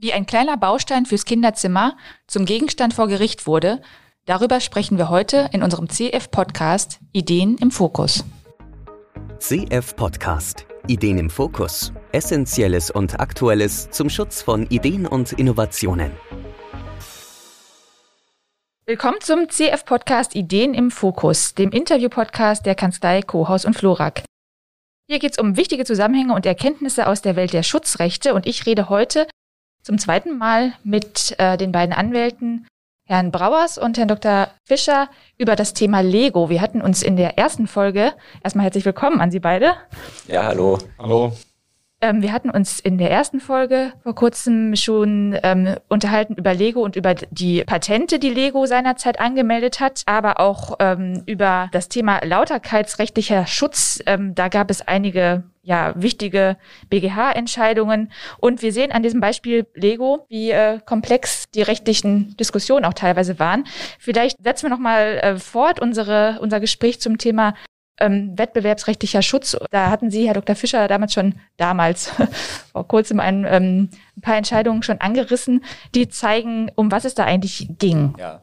[0.00, 1.96] Wie ein kleiner Baustein fürs Kinderzimmer
[2.28, 3.82] zum Gegenstand vor Gericht wurde,
[4.26, 8.24] darüber sprechen wir heute in unserem CF-Podcast Ideen im Fokus.
[9.40, 11.92] CF Podcast Ideen im Fokus.
[12.12, 16.12] Essentielles und Aktuelles zum Schutz von Ideen und Innovationen.
[18.86, 24.22] Willkommen zum CF-Podcast Ideen im Fokus, dem Interview-Podcast der Kanzlei Kohaus und Florak.
[25.08, 28.64] Hier geht es um wichtige Zusammenhänge und Erkenntnisse aus der Welt der Schutzrechte und ich
[28.64, 29.26] rede heute
[29.88, 32.66] zum zweiten Mal mit äh, den beiden Anwälten
[33.06, 34.48] Herrn Brauers und Herrn Dr.
[34.66, 36.50] Fischer über das Thema Lego.
[36.50, 38.12] Wir hatten uns in der ersten Folge,
[38.44, 39.72] erstmal herzlich willkommen an Sie beide.
[40.26, 40.76] Ja, hallo.
[40.98, 41.32] Hallo.
[42.00, 46.80] Ähm, wir hatten uns in der ersten Folge vor kurzem schon ähm, unterhalten über Lego
[46.80, 52.24] und über die Patente, die Lego seinerzeit angemeldet hat, aber auch ähm, über das Thema
[52.24, 54.00] lauterkeitsrechtlicher Schutz.
[54.06, 56.56] Ähm, da gab es einige ja, wichtige
[56.88, 58.10] BGH-Entscheidungen.
[58.38, 63.38] Und wir sehen an diesem Beispiel Lego, wie äh, komplex die rechtlichen Diskussionen auch teilweise
[63.38, 63.64] waren.
[63.98, 67.54] Vielleicht setzen wir nochmal äh, fort unsere, unser Gespräch zum Thema
[68.00, 69.56] ähm, wettbewerbsrechtlicher Schutz.
[69.70, 70.56] Da hatten Sie, Herr Dr.
[70.56, 72.12] Fischer, damals schon, damals,
[72.72, 77.24] vor kurzem ein, ähm, ein paar Entscheidungen schon angerissen, die zeigen, um was es da
[77.24, 78.14] eigentlich ging.
[78.18, 78.42] Ja,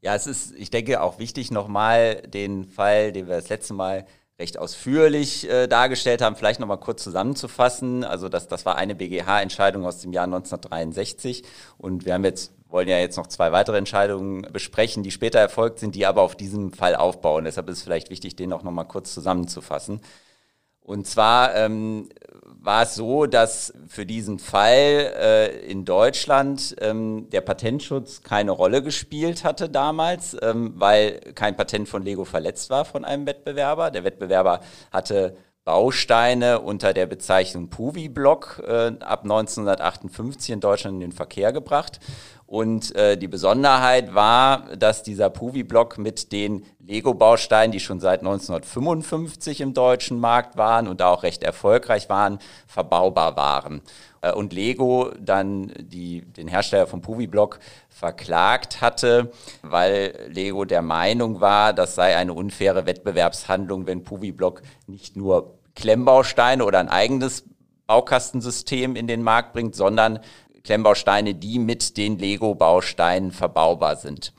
[0.00, 4.06] ja es ist, ich denke, auch wichtig, nochmal den Fall, den wir das letzte Mal
[4.38, 8.02] recht ausführlich äh, dargestellt haben, vielleicht nochmal kurz zusammenzufassen.
[8.02, 11.44] Also das, das war eine BGH-Entscheidung aus dem Jahr 1963
[11.78, 15.78] und wir haben jetzt wollen ja jetzt noch zwei weitere Entscheidungen besprechen, die später erfolgt
[15.78, 17.44] sind, die aber auf diesem Fall aufbauen.
[17.44, 20.00] Deshalb ist es vielleicht wichtig, den auch nochmal kurz zusammenzufassen.
[20.80, 22.08] Und zwar ähm,
[22.42, 28.82] war es so, dass für diesen Fall äh, in Deutschland ähm, der Patentschutz keine Rolle
[28.82, 33.92] gespielt hatte damals, ähm, weil kein Patent von Lego verletzt war von einem Wettbewerber.
[33.92, 41.12] Der Wettbewerber hatte Bausteine unter der Bezeichnung Puvi-Block äh, ab 1958 in Deutschland in den
[41.12, 42.00] Verkehr gebracht.
[42.46, 49.62] Und äh, die Besonderheit war, dass dieser Puvi-Block mit den Lego-Bausteinen, die schon seit 1955
[49.62, 53.80] im deutschen Markt waren und da auch recht erfolgreich waren, verbaubar waren.
[54.20, 59.32] Äh, und Lego dann die, den Hersteller vom Puvi-Block verklagt hatte,
[59.62, 66.64] weil Lego der Meinung war, das sei eine unfaire Wettbewerbshandlung, wenn Puvi-Block nicht nur Klemmbausteine
[66.64, 67.44] oder ein eigenes
[67.86, 70.20] Baukastensystem in den Markt bringt, sondern
[70.64, 74.32] Klemmbausteine, die mit den Lego-Bausteinen verbaubar sind.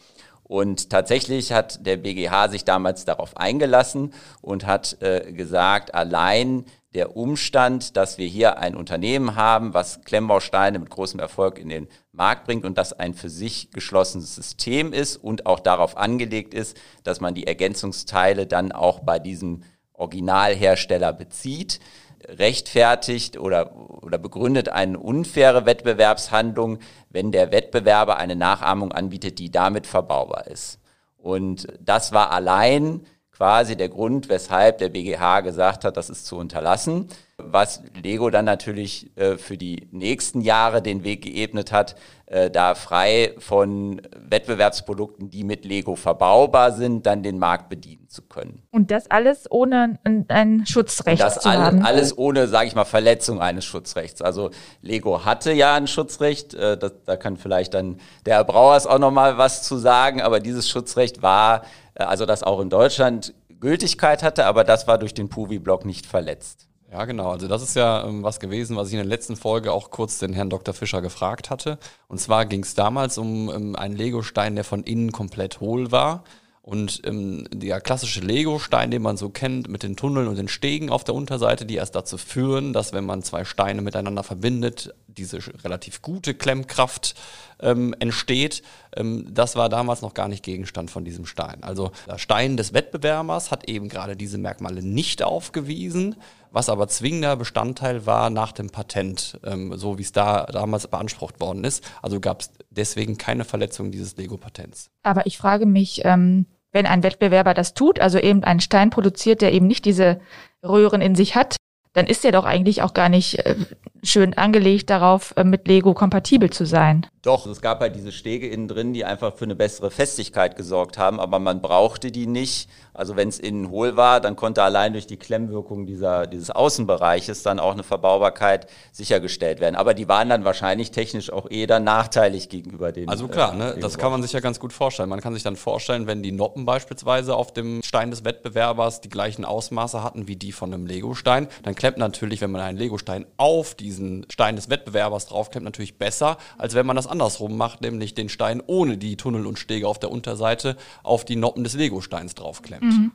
[0.43, 7.17] Und tatsächlich hat der BGH sich damals darauf eingelassen und hat äh, gesagt, allein der
[7.17, 12.45] Umstand, dass wir hier ein Unternehmen haben, was Klemmbausteine mit großem Erfolg in den Markt
[12.45, 17.19] bringt und das ein für sich geschlossenes System ist und auch darauf angelegt ist, dass
[17.19, 19.63] man die Ergänzungsteile dann auch bei diesem
[19.93, 21.79] Originalhersteller bezieht,
[22.27, 29.87] rechtfertigt oder, oder begründet eine unfaire Wettbewerbshandlung, wenn der Wettbewerber eine Nachahmung anbietet, die damit
[29.87, 30.79] verbaubar ist.
[31.17, 36.37] Und das war allein quasi der Grund, weshalb der BGH gesagt hat, das ist zu
[36.37, 37.09] unterlassen.
[37.37, 41.95] Was Lego dann natürlich äh, für die nächsten Jahre den Weg geebnet hat,
[42.27, 48.23] äh, da frei von Wettbewerbsprodukten, die mit Lego verbaubar sind, dann den Markt bedienen zu
[48.23, 48.63] können.
[48.71, 51.83] Und das alles ohne ein, ein Schutzrecht das zu all, haben.
[51.83, 54.21] alles ohne, sage ich mal, Verletzung eines Schutzrechts.
[54.21, 54.49] Also
[54.81, 58.99] Lego hatte ja ein Schutzrecht, äh, das, da kann vielleicht dann der Herr Brauers auch
[58.99, 61.63] noch mal was zu sagen, aber dieses Schutzrecht war,
[61.93, 66.05] äh, also das auch in Deutschland Gültigkeit hatte, aber das war durch den Puvi-Block nicht
[66.05, 66.67] verletzt.
[66.95, 67.31] Ja, genau.
[67.31, 70.17] Also das ist ja ähm, was gewesen, was ich in der letzten Folge auch kurz
[70.17, 70.73] den Herrn Dr.
[70.73, 71.77] Fischer gefragt hatte.
[72.07, 76.23] Und zwar ging es damals um ähm, einen Legostein, der von innen komplett hohl war.
[76.61, 80.89] Und ähm, der klassische Lego-Stein, den man so kennt, mit den Tunneln und den Stegen
[80.89, 85.39] auf der Unterseite, die erst dazu führen, dass wenn man zwei Steine miteinander verbindet, diese
[85.63, 87.15] relativ gute Klemmkraft
[87.59, 88.61] ähm, entsteht,
[88.95, 91.63] ähm, das war damals noch gar nicht Gegenstand von diesem Stein.
[91.63, 96.15] Also der Stein des Wettbewerbers hat eben gerade diese Merkmale nicht aufgewiesen,
[96.51, 101.39] was aber zwingender Bestandteil war nach dem Patent, ähm, so wie es da damals beansprucht
[101.39, 101.83] worden ist.
[102.01, 104.89] Also gab es deswegen keine Verletzung dieses Lego-Patents.
[105.03, 109.41] Aber ich frage mich, ähm, wenn ein Wettbewerber das tut, also eben einen Stein produziert,
[109.41, 110.19] der eben nicht diese
[110.61, 111.55] Röhren in sich hat,
[111.95, 113.55] dann ist er doch eigentlich auch gar nicht äh,
[114.03, 117.07] schön angelegt darauf, äh, mit Lego kompatibel zu sein.
[117.25, 120.99] Doch, es gab halt diese Stege innen drin, die einfach für eine bessere Festigkeit gesorgt
[120.99, 122.69] haben, aber man brauchte die nicht.
[122.93, 127.41] Also wenn es innen hohl war, dann konnte allein durch die Klemmwirkung dieser, dieses Außenbereiches
[127.41, 129.75] dann auch eine Verbaubarkeit sichergestellt werden.
[129.75, 133.09] Aber die waren dann wahrscheinlich technisch auch eh dann nachteilig gegenüber den.
[133.09, 133.77] Also klar, äh, ne?
[133.81, 135.09] das kann man sich ja ganz gut vorstellen.
[135.09, 139.09] Man kann sich dann vorstellen, wenn die Noppen beispielsweise auf dem Stein des Wettbewerbers die
[139.09, 143.25] gleichen Ausmaße hatten wie die von einem Legostein, dann klemmt natürlich, wenn man einen Legostein
[143.37, 148.13] auf diesen Stein des Wettbewerbers draufklemmt, natürlich besser, als wenn man das andersrum macht, nämlich
[148.13, 152.35] den Stein ohne die Tunnel und Stege auf der Unterseite auf die Noppen des Legosteins
[152.35, 152.83] draufklemmt.
[152.83, 153.11] Mhm.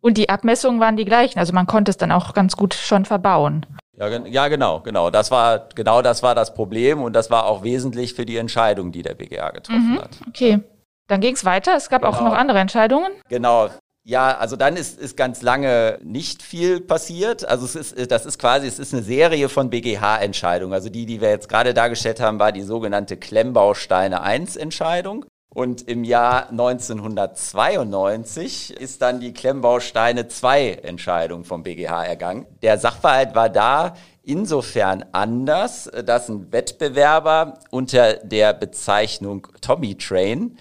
[0.00, 3.04] Und die Abmessungen waren die gleichen, also man konnte es dann auch ganz gut schon
[3.04, 3.66] verbauen.
[3.98, 5.10] Ja, ja, genau, genau.
[5.10, 8.92] Das war genau das war das Problem und das war auch wesentlich für die Entscheidung,
[8.92, 10.16] die der BGA getroffen mhm, hat.
[10.26, 10.60] Okay.
[11.06, 11.76] Dann ging es weiter.
[11.76, 12.14] Es gab genau.
[12.14, 13.10] auch noch andere Entscheidungen.
[13.28, 13.68] Genau.
[14.02, 17.44] Ja, also dann ist, ist ganz lange nicht viel passiert.
[17.44, 20.72] Also es ist, das ist quasi, es ist eine Serie von BGH-Entscheidungen.
[20.72, 25.26] Also die, die wir jetzt gerade dargestellt haben, war die sogenannte Klemmbausteine 1-Entscheidung.
[25.52, 32.46] Und im Jahr 1992 ist dann die Klemmbausteine 2 Entscheidung vom BGH ergangen.
[32.62, 40.56] Der Sachverhalt war da insofern anders, dass ein Wettbewerber unter der Bezeichnung Tommy Train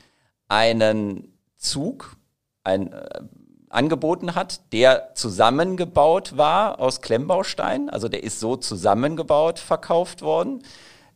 [0.47, 2.18] einen Zug
[2.69, 3.19] ein, äh,
[3.69, 7.89] angeboten hat, der zusammengebaut war aus Klemmbausteinen.
[7.89, 10.63] Also der ist so zusammengebaut verkauft worden.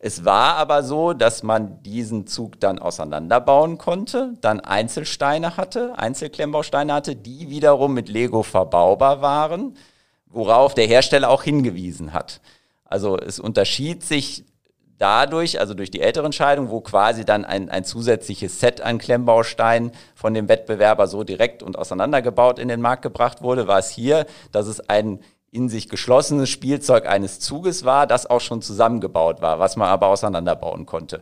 [0.05, 6.94] Es war aber so, dass man diesen Zug dann auseinanderbauen konnte, dann Einzelsteine hatte, Einzelklemmbausteine
[6.94, 9.77] hatte, die wiederum mit Lego verbaubar waren,
[10.27, 12.41] worauf der Hersteller auch hingewiesen hat.
[12.83, 14.44] Also es unterschied sich
[14.98, 19.92] dadurch, also durch die älteren Scheidungen, wo quasi dann ein, ein zusätzliches Set an Klemmbausteinen
[20.16, 24.25] von dem Wettbewerber so direkt und auseinandergebaut in den Markt gebracht wurde, war es hier,
[24.51, 25.19] dass es ein
[25.51, 30.07] in sich geschlossenes Spielzeug eines Zuges war, das auch schon zusammengebaut war, was man aber
[30.07, 31.22] auseinanderbauen konnte.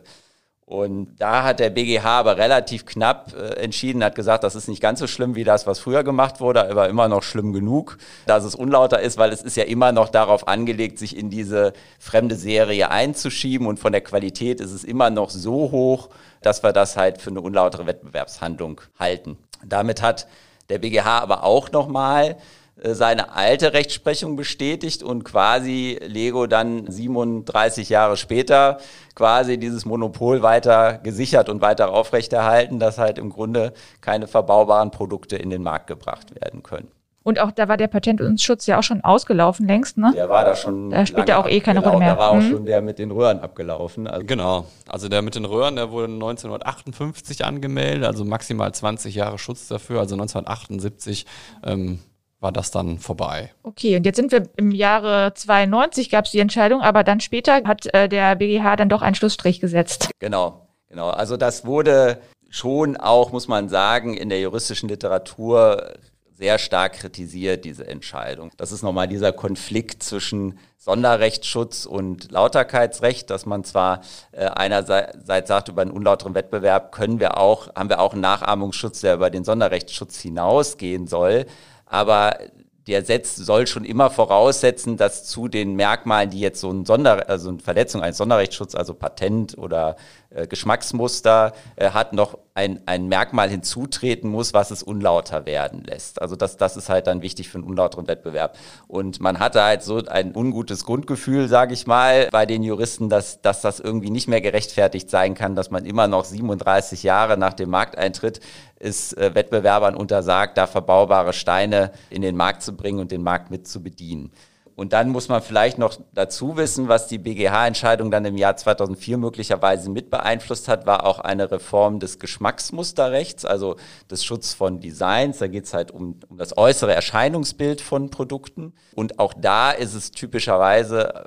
[0.64, 4.80] Und da hat der BGH aber relativ knapp äh, entschieden, hat gesagt, das ist nicht
[4.80, 8.44] ganz so schlimm wie das, was früher gemacht wurde, aber immer noch schlimm genug, dass
[8.44, 12.36] es unlauter ist, weil es ist ja immer noch darauf angelegt, sich in diese fremde
[12.36, 16.10] Serie einzuschieben und von der Qualität ist es immer noch so hoch,
[16.42, 19.36] dass wir das halt für eine unlautere Wettbewerbshandlung halten.
[19.64, 20.28] Damit hat
[20.68, 22.36] der BGH aber auch nochmal
[22.84, 28.78] seine alte Rechtsprechung bestätigt und quasi Lego dann 37 Jahre später
[29.14, 35.36] quasi dieses Monopol weiter gesichert und weiter aufrechterhalten, dass halt im Grunde keine verbaubaren Produkte
[35.36, 36.88] in den Markt gebracht werden können.
[37.24, 40.12] Und auch da war der Patentschutz ja auch schon ausgelaufen längst, ne?
[40.14, 40.90] Der war da schon.
[40.90, 42.14] Da spielt ja auch eh keine genau, Rolle mehr.
[42.14, 42.50] Da war auch mhm.
[42.50, 44.08] schon der mit den Röhren abgelaufen.
[44.08, 44.66] Also genau.
[44.88, 50.00] Also der mit den Röhren, der wurde 1958 angemeldet, also maximal 20 Jahre Schutz dafür.
[50.00, 51.26] Also 1978
[51.64, 52.00] ähm,
[52.42, 53.52] war das dann vorbei.
[53.62, 57.62] Okay, und jetzt sind wir im Jahre 92 gab es die Entscheidung, aber dann später
[57.64, 60.10] hat äh, der BGH dann doch einen Schlussstrich gesetzt.
[60.18, 61.10] Genau, genau.
[61.10, 65.94] Also das wurde schon auch, muss man sagen, in der juristischen Literatur
[66.34, 68.50] sehr stark kritisiert, diese Entscheidung.
[68.56, 74.00] Das ist nochmal dieser Konflikt zwischen Sonderrechtsschutz und Lauterkeitsrecht, dass man zwar
[74.32, 79.02] äh, einerseits sagt, über einen unlauteren Wettbewerb können wir auch, haben wir auch einen Nachahmungsschutz,
[79.02, 81.46] der über den Sonderrechtsschutz hinausgehen soll,
[81.92, 82.38] aber
[82.86, 87.28] der Setz soll schon immer voraussetzen, dass zu den Merkmalen, die jetzt so ein Sonder,
[87.28, 89.96] also eine Verletzung eines Sonderrechtsschutzes, also Patent oder
[90.30, 96.20] äh, Geschmacksmuster äh, hat, noch ein, ein Merkmal hinzutreten muss, was es unlauter werden lässt.
[96.20, 98.58] Also das, das ist halt dann wichtig für einen unlauteren Wettbewerb.
[98.88, 103.40] Und man hatte halt so ein ungutes Grundgefühl, sage ich mal, bei den Juristen, dass,
[103.40, 107.54] dass das irgendwie nicht mehr gerechtfertigt sein kann, dass man immer noch 37 Jahre nach
[107.54, 108.40] dem Markteintritt
[108.78, 113.50] es äh, Wettbewerbern untersagt, da verbaubare Steine in den Markt zu bringen und den Markt
[113.50, 114.30] mit zu bedienen.
[114.74, 119.18] Und dann muss man vielleicht noch dazu wissen, was die BGH-Entscheidung dann im Jahr 2004
[119.18, 123.76] möglicherweise mit beeinflusst hat, war auch eine Reform des Geschmacksmusterrechts, also
[124.10, 125.38] des Schutz von Designs.
[125.38, 128.72] Da geht es halt um, um das äußere Erscheinungsbild von Produkten.
[128.94, 131.26] Und auch da ist es typischerweise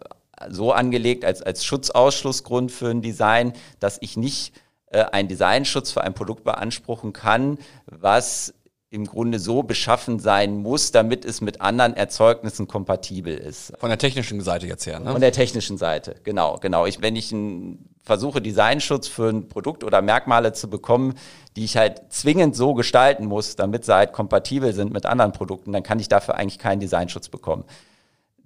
[0.49, 4.53] so angelegt als, als Schutzausschlussgrund für ein Design, dass ich nicht
[4.87, 8.53] äh, einen Designschutz für ein Produkt beanspruchen kann, was
[8.95, 13.73] im Grunde so beschaffen sein muss, damit es mit anderen Erzeugnissen kompatibel ist.
[13.77, 15.11] Von der technischen Seite jetzt her, ne?
[15.11, 16.85] Von der technischen Seite, genau, genau.
[16.85, 21.15] Ich, wenn ich ein, versuche, Designschutz für ein Produkt oder Merkmale zu bekommen,
[21.55, 25.73] die ich halt zwingend so gestalten muss, damit sie halt kompatibel sind mit anderen Produkten,
[25.73, 27.65] dann kann ich dafür eigentlich keinen Designschutz bekommen.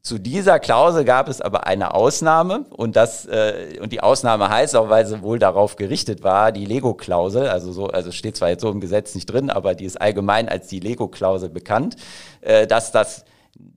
[0.01, 4.75] Zu dieser Klausel gab es aber eine Ausnahme und das äh, und die Ausnahme heißt
[4.75, 8.61] auch, weil sie wohl darauf gerichtet war, die Lego-Klausel, also so, also steht zwar jetzt
[8.61, 11.97] so im Gesetz nicht drin, aber die ist allgemein als die Lego-Klausel bekannt,
[12.41, 13.25] äh, dass das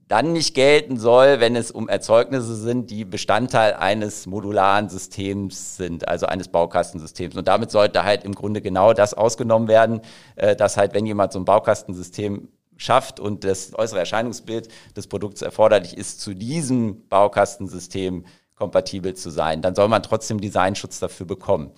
[0.07, 6.07] dann nicht gelten soll, wenn es um Erzeugnisse sind, die Bestandteil eines modularen Systems sind,
[6.07, 7.35] also eines Baukastensystems.
[7.35, 10.01] Und damit sollte halt im Grunde genau das ausgenommen werden,
[10.35, 15.41] äh, dass halt, wenn jemand so ein Baukastensystem schafft und das äußere Erscheinungsbild des Produkts
[15.41, 18.25] erforderlich ist, zu diesem Baukastensystem
[18.55, 21.71] kompatibel zu sein, dann soll man trotzdem Designschutz dafür bekommen.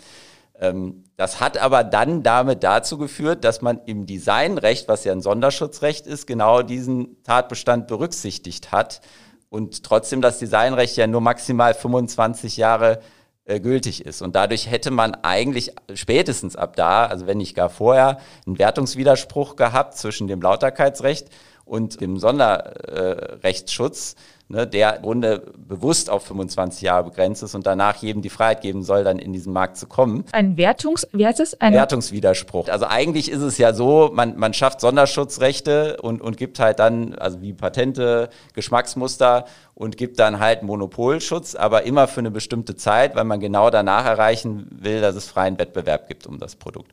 [0.60, 5.22] Ähm, das hat aber dann damit dazu geführt, dass man im Designrecht, was ja ein
[5.22, 9.02] Sonderschutzrecht ist, genau diesen Tatbestand berücksichtigt hat
[9.50, 13.00] und trotzdem das Designrecht ja nur maximal 25 Jahre
[13.46, 14.22] äh, gültig ist.
[14.22, 19.56] Und dadurch hätte man eigentlich spätestens ab da, also wenn nicht gar vorher, einen Wertungswiderspruch
[19.56, 21.30] gehabt zwischen dem Lauterkeitsrecht
[21.66, 24.16] und dem Sonderrechtsschutz.
[24.48, 28.62] Ne, der im Grunde bewusst auf 25 Jahre begrenzt ist und danach jedem die Freiheit
[28.62, 30.24] geben soll, dann in diesen Markt zu kommen.
[30.34, 31.60] Ein Wertungs, wie heißt es?
[31.60, 32.70] Ein Wertungswiderspruch.
[32.70, 37.16] Also eigentlich ist es ja so, man, man schafft Sonderschutzrechte und, und gibt halt dann,
[37.16, 43.16] also wie Patente, Geschmacksmuster und gibt dann halt Monopolschutz, aber immer für eine bestimmte Zeit,
[43.16, 46.92] weil man genau danach erreichen will, dass es freien Wettbewerb gibt um das Produkt.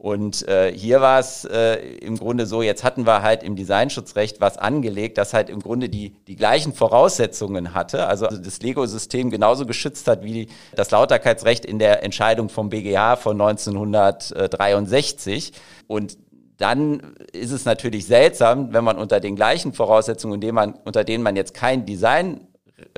[0.00, 4.40] Und äh, hier war es äh, im Grunde so, jetzt hatten wir halt im Designschutzrecht
[4.40, 9.66] was angelegt, das halt im Grunde die, die gleichen Voraussetzungen hatte, also das Lego-System genauso
[9.66, 15.52] geschützt hat wie das Lauterkeitsrecht in der Entscheidung vom BGH von 1963.
[15.86, 16.16] Und
[16.56, 21.36] dann ist es natürlich seltsam, wenn man unter den gleichen Voraussetzungen, man, unter denen man
[21.36, 22.46] jetzt kein Design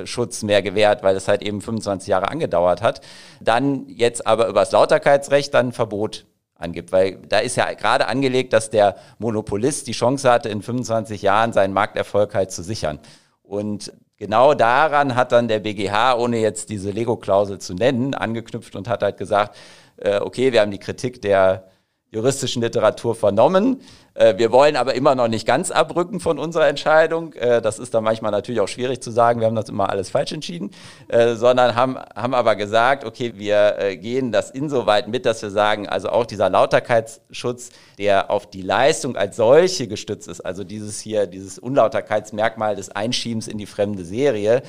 [0.05, 3.01] Schutz mehr gewährt, weil es halt eben 25 Jahre angedauert hat,
[3.41, 6.27] dann jetzt aber über das Lauterkeitsrecht dann Verbot
[6.63, 6.93] angibt.
[6.93, 11.53] Weil da ist ja gerade angelegt, dass der Monopolist die Chance hatte, in 25 Jahren
[11.53, 12.99] seinen Markterfolg halt zu sichern.
[13.43, 18.89] Und genau daran hat dann der BGH, ohne jetzt diese Lego-Klausel zu nennen, angeknüpft und
[18.89, 19.57] hat halt gesagt,
[19.97, 21.69] äh, okay, wir haben die Kritik der
[22.13, 23.81] juristischen Literatur vernommen.
[24.15, 27.33] Äh, wir wollen aber immer noch nicht ganz abrücken von unserer Entscheidung.
[27.33, 30.11] Äh, das ist dann manchmal natürlich auch schwierig zu sagen, wir haben das immer alles
[30.11, 30.71] falsch entschieden,
[31.09, 35.89] äh, sondern haben, haben aber gesagt, okay, wir gehen das insoweit mit, dass wir sagen,
[35.89, 41.27] also auch dieser Lauterkeitsschutz, der auf die Leistung als solche gestützt ist, also dieses hier,
[41.27, 44.63] dieses Unlauterkeitsmerkmal des Einschiebens in die fremde Serie,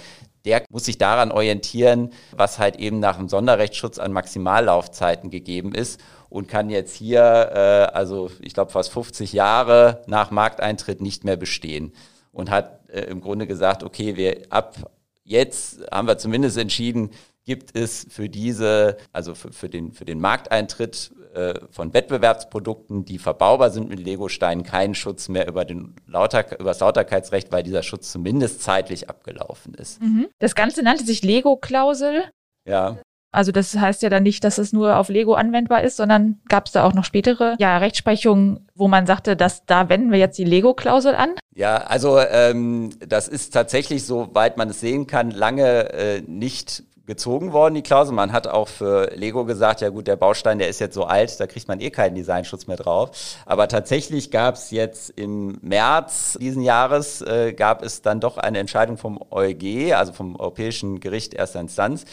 [0.45, 6.01] der muss sich daran orientieren, was halt eben nach dem Sonderrechtsschutz an Maximallaufzeiten gegeben ist
[6.29, 11.37] und kann jetzt hier, äh, also ich glaube fast 50 Jahre nach Markteintritt nicht mehr
[11.37, 11.93] bestehen.
[12.31, 14.75] Und hat äh, im Grunde gesagt, okay, wir ab
[15.23, 17.11] jetzt haben wir zumindest entschieden,
[17.45, 23.17] gibt es für diese, also für, für, den, für den Markteintritt äh, von Wettbewerbsprodukten, die
[23.17, 27.83] verbaubar sind mit Legosteinen, keinen Schutz mehr über, den Lauter, über das Lauterkeitsrecht, weil dieser
[27.83, 30.01] Schutz zumindest zeitlich abgelaufen ist.
[30.01, 30.27] Mhm.
[30.39, 32.25] Das Ganze nannte sich Lego-Klausel.
[32.67, 32.97] Ja.
[33.33, 36.67] Also das heißt ja dann nicht, dass es nur auf Lego anwendbar ist, sondern gab
[36.67, 40.37] es da auch noch spätere ja, Rechtsprechungen, wo man sagte, dass da wenden wir jetzt
[40.37, 41.31] die Lego-Klausel an?
[41.55, 47.51] Ja, also ähm, das ist tatsächlich, soweit man es sehen kann, lange äh, nicht gezogen
[47.51, 48.13] worden, die Klausel.
[48.13, 51.37] Man hat auch für Lego gesagt, ja gut, der Baustein, der ist jetzt so alt,
[51.37, 53.11] da kriegt man eh keinen Designschutz mehr drauf.
[53.45, 58.59] Aber tatsächlich gab es jetzt im März diesen Jahres, äh, gab es dann doch eine
[58.59, 62.05] Entscheidung vom EuG, also vom Europäischen Gericht erster Instanz,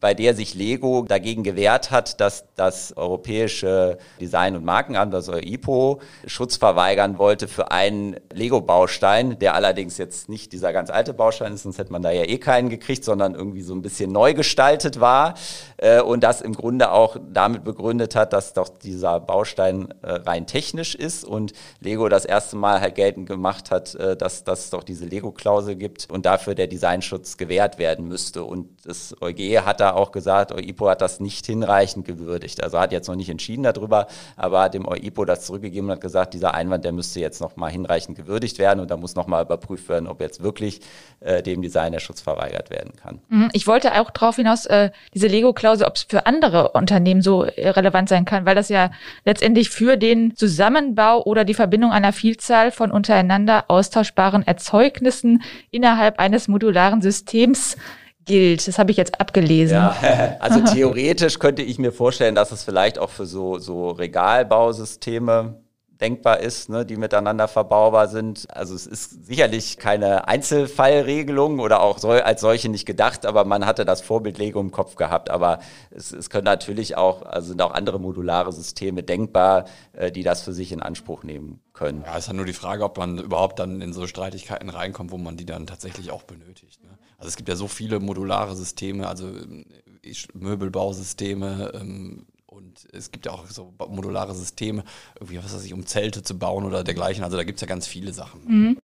[0.00, 6.00] bei der sich Lego dagegen gewehrt hat, dass das Europäische Design- und Markenamt, also IPO,
[6.26, 11.62] Schutz verweigern wollte für einen Lego-Baustein, der allerdings jetzt nicht dieser ganz alte Baustein ist,
[11.62, 15.00] sonst hätte man da ja eh keinen gekriegt, sondern irgendwie so ein bisschen neu gestaltet
[15.00, 15.34] war
[15.78, 20.46] äh, und das im Grunde auch damit begründet hat, dass doch dieser Baustein äh, rein
[20.46, 24.70] technisch ist und Lego das erste Mal halt geltend gemacht hat, äh, dass, dass es
[24.70, 28.44] doch diese Lego-Klausel gibt und dafür der Designschutz gewährt werden müsste.
[28.44, 32.62] Und das EuG hat da auch gesagt, EUIPO hat das nicht hinreichend gewürdigt.
[32.62, 36.00] Also hat jetzt noch nicht entschieden darüber, aber hat dem EUIPO das zurückgegeben und hat
[36.00, 39.26] gesagt, dieser Einwand, der müsste jetzt noch mal hinreichend gewürdigt werden und da muss noch
[39.26, 40.80] mal überprüft werden, ob jetzt wirklich
[41.20, 43.20] äh, dem Design der Schutz verweigert werden kann.
[43.28, 43.50] Mhm.
[43.52, 47.68] Ich wollte auch darauf hinaus, äh, diese Lego-Klausel, ob es für andere Unternehmen so äh,
[47.70, 48.90] relevant sein kann, weil das ja
[49.24, 56.48] letztendlich für den Zusammenbau oder die Verbindung einer Vielzahl von untereinander austauschbaren Erzeugnissen innerhalb eines
[56.48, 57.76] modularen Systems
[58.24, 58.66] gilt.
[58.66, 59.76] Das habe ich jetzt abgelesen.
[59.76, 59.96] Ja,
[60.40, 65.63] also theoretisch könnte ich mir vorstellen, dass es vielleicht auch für so, so Regalbausysteme
[66.00, 68.46] denkbar ist, ne, die miteinander verbaubar sind.
[68.50, 73.64] Also es ist sicherlich keine Einzelfallregelung oder auch so, als solche nicht gedacht, aber man
[73.64, 75.30] hatte das Vorbild Lego im Kopf gehabt.
[75.30, 75.60] Aber
[75.90, 80.42] es, es können natürlich auch, also sind auch andere modulare Systeme denkbar, äh, die das
[80.42, 82.02] für sich in Anspruch nehmen können.
[82.04, 85.18] Ja, ist ja nur die Frage, ob man überhaupt dann in so Streitigkeiten reinkommt, wo
[85.18, 86.82] man die dann tatsächlich auch benötigt.
[86.82, 86.90] Ne?
[87.18, 89.64] Also es gibt ja so viele modulare Systeme, also ähm,
[90.34, 94.84] Möbelbausysteme, ähm, und es gibt ja auch so modulare Systeme,
[95.16, 97.24] irgendwie, was weiß ich, um Zelte zu bauen oder dergleichen.
[97.24, 98.40] Also da gibt es ja ganz viele Sachen.
[98.46, 98.78] Mhm.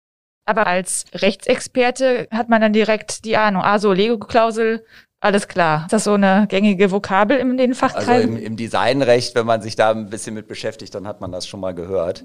[0.47, 4.85] Aber als Rechtsexperte hat man dann direkt die Ahnung, ah so, Lego-Klausel,
[5.21, 5.83] alles klar.
[5.83, 8.13] Ist das so eine gängige Vokabel in den Fachkreisen?
[8.13, 11.33] Also im, im Designrecht, wenn man sich da ein bisschen mit beschäftigt, dann hat man
[11.33, 12.25] das schon mal gehört.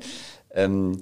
[0.51, 1.01] Ähm,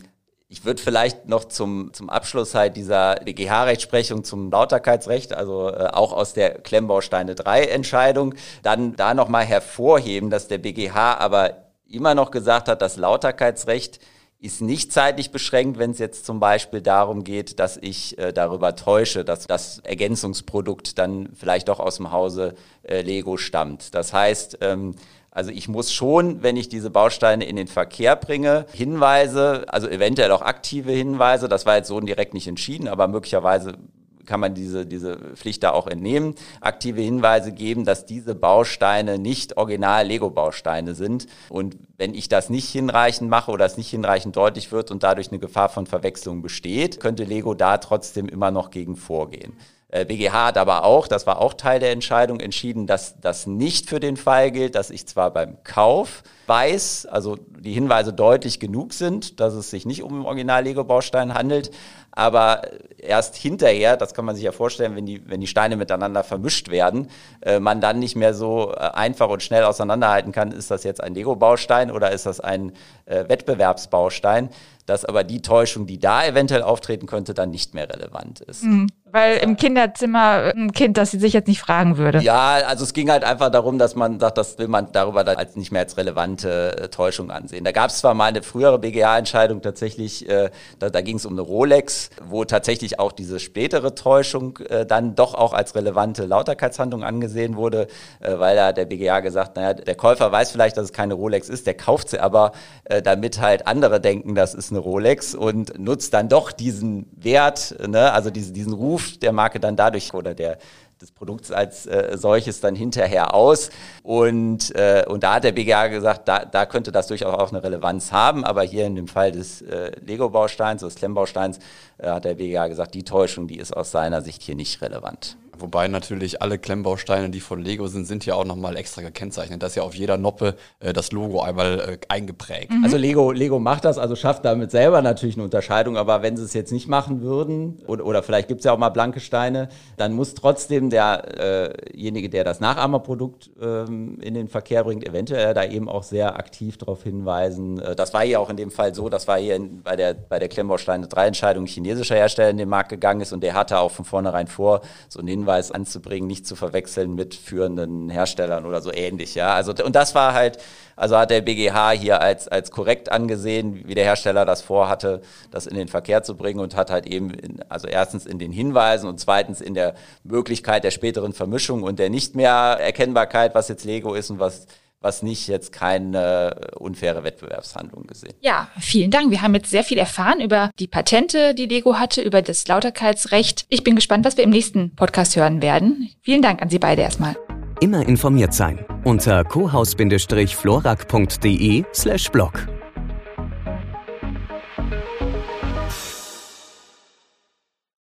[0.51, 6.11] ich würde vielleicht noch zum, zum Abschluss halt dieser BGH-Rechtsprechung zum Lauterkeitsrecht, also äh, auch
[6.11, 12.31] aus der Klemmbausteine 3 Entscheidung, dann da nochmal hervorheben, dass der BGH aber immer noch
[12.31, 14.01] gesagt hat, das Lauterkeitsrecht
[14.39, 18.75] ist nicht zeitlich beschränkt, wenn es jetzt zum Beispiel darum geht, dass ich äh, darüber
[18.75, 23.95] täusche, dass das Ergänzungsprodukt dann vielleicht doch aus dem Hause äh, Lego stammt.
[23.95, 24.95] Das heißt, ähm,
[25.31, 30.31] also ich muss schon, wenn ich diese Bausteine in den Verkehr bringe, Hinweise, also eventuell
[30.31, 33.77] auch aktive Hinweise, das war jetzt so direkt nicht entschieden, aber möglicherweise
[34.25, 39.57] kann man diese, diese Pflicht da auch entnehmen, aktive Hinweise geben, dass diese Bausteine nicht
[39.57, 41.27] original Lego-Bausteine sind.
[41.49, 45.29] Und wenn ich das nicht hinreichend mache oder es nicht hinreichend deutlich wird und dadurch
[45.31, 49.53] eine Gefahr von Verwechslung besteht, könnte Lego da trotzdem immer noch gegen vorgehen.
[49.91, 53.89] BGH äh, hat aber auch, das war auch Teil der Entscheidung, entschieden, dass das nicht
[53.89, 58.93] für den Fall gilt, dass ich zwar beim Kauf weiß, also die Hinweise deutlich genug
[58.93, 61.71] sind, dass es sich nicht um einen Original-Lego-Baustein handelt,
[62.11, 62.61] aber
[63.01, 66.69] erst hinterher, das kann man sich ja vorstellen, wenn die, wenn die Steine miteinander vermischt
[66.69, 67.09] werden,
[67.41, 71.03] äh, man dann nicht mehr so äh, einfach und schnell auseinanderhalten kann, ist das jetzt
[71.03, 72.73] ein Lego-Baustein oder ist das ein
[73.05, 74.49] äh, Wettbewerbsbaustein,
[74.85, 78.63] dass aber die Täuschung, die da eventuell auftreten könnte, dann nicht mehr relevant ist.
[78.63, 78.87] Mhm.
[79.13, 82.19] Weil im Kinderzimmer ein Kind, das sie sich jetzt nicht fragen würde.
[82.19, 85.35] Ja, also es ging halt einfach darum, dass man sagt, das will man darüber dann
[85.35, 87.65] als nicht mehr als relevante äh, Täuschung ansehen.
[87.65, 91.33] Da gab es zwar mal eine frühere BGA-Entscheidung tatsächlich, äh, da, da ging es um
[91.33, 97.03] eine Rolex, wo tatsächlich auch diese spätere Täuschung äh, dann doch auch als relevante Lauterkeitshandlung
[97.03, 97.87] angesehen wurde,
[98.19, 101.49] äh, weil da der BGA gesagt, naja, der Käufer weiß vielleicht, dass es keine Rolex
[101.49, 102.51] ist, der kauft sie aber,
[102.85, 107.75] äh, damit halt andere denken, das ist eine Rolex und nutzt dann doch diesen Wert,
[107.87, 110.57] ne, also diesen, diesen Ruf der Marke dann dadurch oder der,
[111.01, 113.69] des Produkts als äh, solches dann hinterher aus.
[114.03, 117.63] Und, äh, und da hat der BGA gesagt, da, da könnte das durchaus auch eine
[117.63, 118.43] Relevanz haben.
[118.43, 121.59] Aber hier in dem Fall des äh, Lego-Bausteins, des Klemmbausteins,
[121.97, 125.37] äh, hat der BGA gesagt, die Täuschung, die ist aus seiner Sicht hier nicht relevant.
[125.61, 129.61] Wobei natürlich alle Klemmbausteine, die von Lego sind, sind ja auch nochmal extra gekennzeichnet.
[129.61, 132.71] Da ist ja auf jeder Noppe äh, das Logo einmal äh, eingeprägt.
[132.71, 132.83] Mhm.
[132.83, 136.43] Also Lego, Lego macht das, also schafft damit selber natürlich eine Unterscheidung, aber wenn sie
[136.43, 139.69] es jetzt nicht machen würden, oder, oder vielleicht gibt es ja auch mal blanke Steine,
[139.97, 145.63] dann muss trotzdem derjenige, äh der das Nachahmerprodukt ähm, in den Verkehr bringt, eventuell da
[145.63, 147.79] eben auch sehr aktiv darauf hinweisen.
[147.79, 150.13] Äh, das war hier auch in dem Fall so, das war hier in, bei der,
[150.13, 153.79] bei der Klemmbausteine 3 Entscheidung chinesischer Hersteller in den Markt gegangen ist und der hatte
[153.79, 158.65] auch von vornherein vor, so einen Hinweis Hinweis anzubringen, nicht zu verwechseln mit führenden Herstellern
[158.65, 159.35] oder so ähnlich.
[159.35, 160.57] Ja, also und das war halt,
[160.95, 165.67] also hat der BGH hier als als korrekt angesehen, wie der Hersteller das vorhatte, das
[165.67, 169.09] in den Verkehr zu bringen und hat halt eben, in, also erstens in den Hinweisen
[169.09, 173.83] und zweitens in der Möglichkeit der späteren Vermischung und der nicht mehr Erkennbarkeit, was jetzt
[173.83, 174.67] Lego ist und was
[175.01, 178.33] was nicht jetzt keine unfaire Wettbewerbshandlung gesehen.
[178.39, 179.31] Ja, vielen Dank.
[179.31, 183.65] Wir haben jetzt sehr viel erfahren über die Patente, die Lego hatte, über das Lauterkeitsrecht.
[183.69, 186.09] Ich bin gespannt, was wir im nächsten Podcast hören werden.
[186.21, 187.35] Vielen Dank an Sie beide erstmal.
[187.81, 192.80] Immer informiert sein unter cohaus-florak.de slash blog.